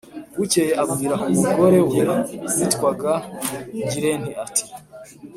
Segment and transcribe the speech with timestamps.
[0.37, 1.99] Bukeye abwira umugore we
[2.55, 3.13] witwaga
[3.85, 4.63] Ngirente ati:"